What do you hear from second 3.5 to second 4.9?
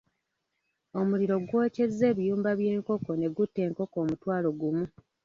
enkoko omutwalo gumu.